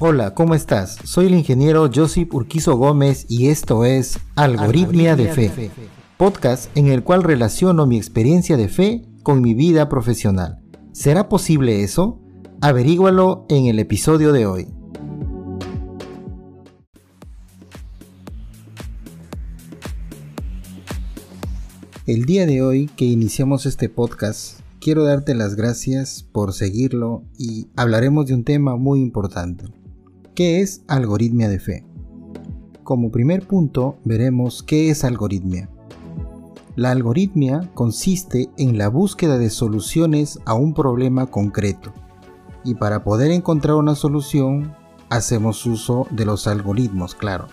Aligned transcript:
Hola, 0.00 0.32
¿cómo 0.32 0.54
estás? 0.54 0.96
Soy 1.02 1.26
el 1.26 1.34
ingeniero 1.34 1.90
Josip 1.92 2.32
Urquizo 2.32 2.76
Gómez 2.76 3.26
y 3.28 3.48
esto 3.48 3.84
es 3.84 4.20
Algoritmia 4.36 5.16
de 5.16 5.26
Fe, 5.32 5.72
podcast 6.16 6.70
en 6.76 6.86
el 6.86 7.02
cual 7.02 7.24
relaciono 7.24 7.84
mi 7.84 7.96
experiencia 7.96 8.56
de 8.56 8.68
fe 8.68 9.02
con 9.24 9.42
mi 9.42 9.54
vida 9.54 9.88
profesional. 9.88 10.60
¿Será 10.92 11.28
posible 11.28 11.82
eso? 11.82 12.20
Averígualo 12.60 13.44
en 13.48 13.66
el 13.66 13.80
episodio 13.80 14.32
de 14.32 14.46
hoy. 14.46 14.68
El 22.06 22.24
día 22.24 22.46
de 22.46 22.62
hoy 22.62 22.86
que 22.96 23.04
iniciamos 23.04 23.66
este 23.66 23.88
podcast, 23.88 24.60
quiero 24.78 25.02
darte 25.02 25.34
las 25.34 25.56
gracias 25.56 26.22
por 26.22 26.52
seguirlo 26.52 27.24
y 27.36 27.66
hablaremos 27.74 28.26
de 28.26 28.34
un 28.34 28.44
tema 28.44 28.76
muy 28.76 29.00
importante. 29.00 29.64
¿Qué 30.38 30.60
es 30.60 30.84
algoritmia 30.86 31.48
de 31.48 31.58
fe? 31.58 31.84
Como 32.84 33.10
primer 33.10 33.44
punto 33.48 33.98
veremos 34.04 34.62
qué 34.62 34.88
es 34.88 35.02
algoritmia. 35.02 35.68
La 36.76 36.92
algoritmia 36.92 37.68
consiste 37.74 38.48
en 38.56 38.78
la 38.78 38.86
búsqueda 38.86 39.36
de 39.36 39.50
soluciones 39.50 40.38
a 40.44 40.54
un 40.54 40.74
problema 40.74 41.26
concreto 41.26 41.92
y 42.62 42.76
para 42.76 43.02
poder 43.02 43.32
encontrar 43.32 43.74
una 43.74 43.96
solución 43.96 44.76
hacemos 45.10 45.66
uso 45.66 46.06
de 46.10 46.24
los 46.24 46.46
algoritmos, 46.46 47.16
claro. 47.16 47.48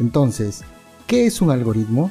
Entonces, 0.00 0.64
¿qué 1.06 1.24
es 1.24 1.40
un 1.40 1.52
algoritmo? 1.52 2.10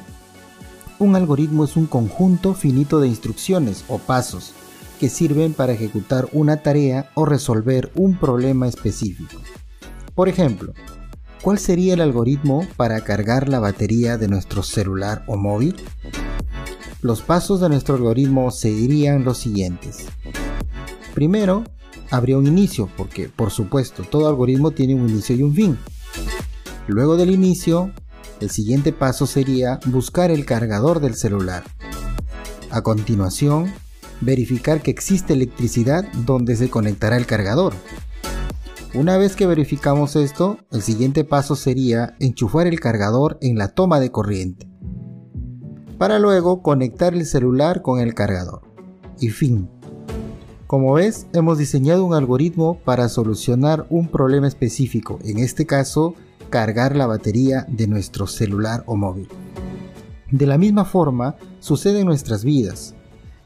Un 0.98 1.16
algoritmo 1.16 1.64
es 1.64 1.76
un 1.76 1.84
conjunto 1.84 2.54
finito 2.54 2.98
de 2.98 3.08
instrucciones 3.08 3.84
o 3.88 3.98
pasos 3.98 4.54
que 5.00 5.10
sirven 5.10 5.52
para 5.52 5.74
ejecutar 5.74 6.30
una 6.32 6.62
tarea 6.62 7.10
o 7.12 7.26
resolver 7.26 7.92
un 7.94 8.18
problema 8.18 8.66
específico. 8.66 9.38
Por 10.18 10.28
ejemplo, 10.28 10.74
¿cuál 11.42 11.60
sería 11.60 11.94
el 11.94 12.00
algoritmo 12.00 12.66
para 12.76 13.02
cargar 13.02 13.48
la 13.48 13.60
batería 13.60 14.18
de 14.18 14.26
nuestro 14.26 14.64
celular 14.64 15.22
o 15.28 15.36
móvil? 15.36 15.76
Los 17.02 17.22
pasos 17.22 17.60
de 17.60 17.68
nuestro 17.68 17.94
algoritmo 17.94 18.50
serían 18.50 19.22
los 19.22 19.38
siguientes. 19.38 20.06
Primero, 21.14 21.62
habría 22.10 22.36
un 22.36 22.48
inicio, 22.48 22.90
porque 22.96 23.28
por 23.28 23.52
supuesto 23.52 24.02
todo 24.02 24.26
algoritmo 24.26 24.72
tiene 24.72 24.96
un 24.96 25.08
inicio 25.08 25.36
y 25.36 25.44
un 25.44 25.54
fin. 25.54 25.78
Luego 26.88 27.16
del 27.16 27.30
inicio, 27.30 27.92
el 28.40 28.50
siguiente 28.50 28.92
paso 28.92 29.24
sería 29.24 29.78
buscar 29.86 30.32
el 30.32 30.44
cargador 30.44 30.98
del 30.98 31.14
celular. 31.14 31.62
A 32.72 32.82
continuación, 32.82 33.72
verificar 34.20 34.82
que 34.82 34.90
existe 34.90 35.34
electricidad 35.34 36.10
donde 36.26 36.56
se 36.56 36.70
conectará 36.70 37.16
el 37.16 37.26
cargador. 37.26 37.72
Una 38.94 39.18
vez 39.18 39.36
que 39.36 39.46
verificamos 39.46 40.16
esto, 40.16 40.56
el 40.70 40.80
siguiente 40.80 41.22
paso 41.22 41.56
sería 41.56 42.16
enchufar 42.20 42.66
el 42.66 42.80
cargador 42.80 43.36
en 43.42 43.58
la 43.58 43.68
toma 43.68 44.00
de 44.00 44.10
corriente, 44.10 44.66
para 45.98 46.18
luego 46.18 46.62
conectar 46.62 47.12
el 47.12 47.26
celular 47.26 47.82
con 47.82 48.00
el 48.00 48.14
cargador. 48.14 48.62
Y 49.20 49.28
fin. 49.28 49.68
Como 50.66 50.94
ves, 50.94 51.26
hemos 51.34 51.58
diseñado 51.58 52.02
un 52.02 52.14
algoritmo 52.14 52.78
para 52.78 53.10
solucionar 53.10 53.86
un 53.90 54.08
problema 54.08 54.48
específico, 54.48 55.18
en 55.22 55.38
este 55.38 55.66
caso, 55.66 56.14
cargar 56.48 56.96
la 56.96 57.06
batería 57.06 57.66
de 57.68 57.88
nuestro 57.88 58.26
celular 58.26 58.84
o 58.86 58.96
móvil. 58.96 59.28
De 60.30 60.46
la 60.46 60.56
misma 60.56 60.86
forma, 60.86 61.36
sucede 61.60 62.00
en 62.00 62.06
nuestras 62.06 62.42
vidas. 62.42 62.94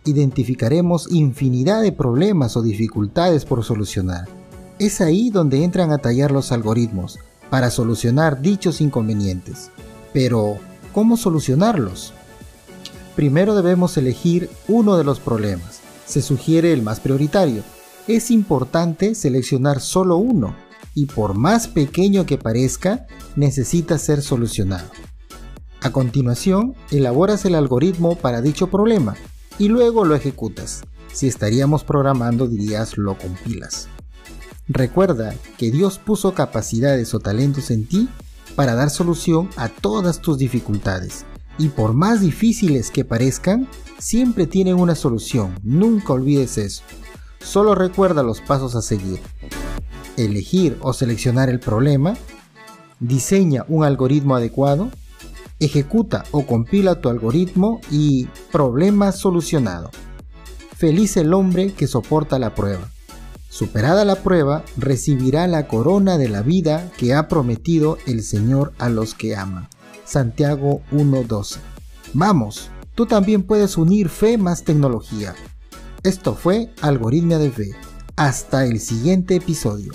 Identificaremos 0.05 1.11
infinidad 1.11 1.83
de 1.83 1.91
problemas 1.91 2.57
o 2.57 2.63
dificultades 2.63 3.45
por 3.45 3.65
solucionar 3.65 4.42
es 4.87 5.01
ahí 5.01 5.31
donde 5.31 5.63
entran 5.63 5.93
a 5.93 5.99
tallar 5.99 6.31
los 6.31 6.51
algoritmos 6.51 7.19
para 7.51 7.71
solucionar 7.71 8.41
dichos 8.41 8.81
inconvenientes. 8.81 9.71
Pero, 10.13 10.59
¿cómo 10.93 11.17
solucionarlos? 11.17 12.13
Primero 13.15 13.55
debemos 13.55 13.97
elegir 13.97 14.51
uno 14.69 14.97
de 14.97 15.05
los 15.05 15.21
problemas. 15.21 15.81
Se 16.07 16.23
sugiere 16.23 16.73
el 16.73 16.83
más 16.83 16.99
prioritario. 16.99 17.63
Es 18.09 18.31
importante 18.31 19.15
seleccionar 19.15 19.81
solo 19.81 20.17
uno 20.17 20.57
y 20.95 21.07
por 21.07 21.35
más 21.35 21.69
pequeño 21.69 22.27
que 22.27 22.39
parezca, 22.39 23.07
necesita 23.37 23.99
ser 23.99 24.21
solucionado. 24.21 24.91
A 25.81 25.91
continuación, 25.91 26.75
elaboras 26.91 27.45
el 27.45 27.55
algoritmo 27.55 28.17
para 28.17 28.41
dicho 28.41 28.69
problema 28.69 29.15
y 29.59 29.69
luego 29.69 30.05
lo 30.05 30.15
ejecutas. 30.15 30.83
Si 31.13 31.29
estaríamos 31.29 31.85
programando 31.85 32.47
dirías 32.47 32.99
lo 32.99 33.17
compilas. 33.17 33.89
Recuerda 34.69 35.35
que 35.59 35.71
Dios 35.71 35.99
puso 35.99 36.35
capacidades 36.35 37.15
o 37.15 37.21
talentos 37.21 37.71
en 37.71 37.87
ti 37.87 38.09
para 38.55 38.75
dar 38.75 38.91
solución 38.91 39.51
a 39.57 39.69
todas 39.69 40.21
tus 40.21 40.39
dificultades. 40.39 41.25
Y 41.59 41.69
por 41.69 41.95
más 41.95 42.21
difíciles 42.21 42.91
que 42.91 43.05
parezcan, 43.05 43.69
siempre 43.99 44.47
tienen 44.47 44.77
una 44.77 44.95
solución. 44.95 45.59
Nunca 45.63 46.13
olvides 46.13 46.59
eso. 46.59 46.83
Solo 47.41 47.75
recuerda 47.75 48.23
los 48.23 48.41
pasos 48.41 48.75
a 48.77 48.83
seguir. 48.83 49.21
Elegir 50.17 50.79
o 50.81 50.93
seleccionar 50.93 51.51
el 51.51 51.59
problema. 51.59 52.15
Diseña 53.01 53.65
un 53.69 53.85
algoritmo 53.85 54.37
adecuado. 54.37 54.91
Ejecuta 55.59 56.25
o 56.31 56.47
compila 56.47 57.01
tu 57.01 57.09
algoritmo 57.09 57.81
y 57.91 58.27
problema 58.51 59.13
solucionado. 59.13 59.91
Feliz 60.77 61.17
el 61.17 61.35
hombre 61.35 61.73
que 61.73 61.87
soporta 61.87 62.39
la 62.39 62.55
prueba. 62.55 62.89
Superada 63.53 64.07
la 64.07 64.17
prueba, 64.17 64.65
recibirá 64.79 65.47
la 65.47 65.69
corona 65.69 66.17
de 66.17 66.31
la 66.31 66.41
vida 66.41 66.91
que 66.97 67.13
ha 67.13 67.29
prometido 67.29 67.99
el 68.07 68.23
Señor 68.23 68.73
a 68.79 68.89
los 68.89 69.13
que 69.13 69.37
aman. 69.37 69.69
Santiago 70.07 70.81
1.12. 70.91 71.59
Vamos, 72.15 72.71
tú 72.95 73.05
también 73.05 73.43
puedes 73.43 73.77
unir 73.77 74.09
fe 74.09 74.39
más 74.39 74.65
tecnología. 74.65 75.35
Esto 76.03 76.35
fue 76.35 76.71
Algoritmia 76.81 77.37
de 77.37 77.51
Fe. 77.51 77.73
Hasta 78.17 78.65
el 78.65 78.81
siguiente 78.81 79.37
episodio. 79.37 79.93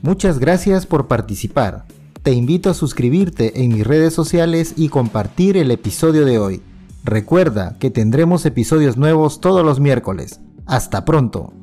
Muchas 0.00 0.38
gracias 0.38 0.86
por 0.86 1.08
participar. 1.08 1.84
Te 2.28 2.34
invito 2.34 2.68
a 2.68 2.74
suscribirte 2.74 3.62
en 3.62 3.72
mis 3.72 3.86
redes 3.86 4.12
sociales 4.12 4.74
y 4.76 4.90
compartir 4.90 5.56
el 5.56 5.70
episodio 5.70 6.26
de 6.26 6.38
hoy. 6.38 6.60
Recuerda 7.02 7.78
que 7.78 7.90
tendremos 7.90 8.44
episodios 8.44 8.98
nuevos 8.98 9.40
todos 9.40 9.64
los 9.64 9.80
miércoles. 9.80 10.38
Hasta 10.66 11.06
pronto. 11.06 11.54